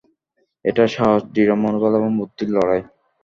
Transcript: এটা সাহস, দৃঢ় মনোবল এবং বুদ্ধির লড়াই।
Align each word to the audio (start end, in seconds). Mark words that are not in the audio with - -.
এটা 0.65 0.83
সাহস, 0.87 1.21
দৃঢ় 1.33 1.53
মনোবল 1.55 1.91
এবং 1.95 2.09
বুদ্ধির 2.19 2.49
লড়াই। 2.51 2.81